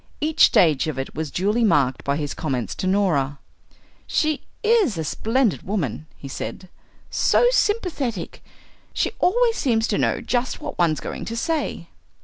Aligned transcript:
Each 0.19 0.45
stage 0.45 0.87
of 0.87 0.97
it 0.97 1.13
was 1.13 1.29
duly 1.29 1.63
marked 1.63 2.03
by 2.03 2.17
his 2.17 2.33
comments 2.33 2.73
to 2.73 2.87
Norah. 2.87 3.37
"She 4.07 4.41
is 4.63 4.97
a 4.97 5.03
splendid 5.03 5.61
woman," 5.61 6.07
he 6.17 6.27
said, 6.27 6.69
"so 7.11 7.45
sympathetic. 7.51 8.43
She 8.95 9.11
always 9.19 9.57
seems 9.57 9.87
to 9.89 9.99
know 9.99 10.19
just 10.19 10.59
what 10.59 10.79
one's 10.79 11.01
going 11.01 11.23
to 11.25 11.37
say." 11.37 11.89